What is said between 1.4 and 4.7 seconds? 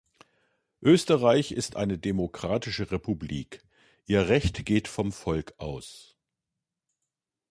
ist eine demokratische Republik. Ihr Recht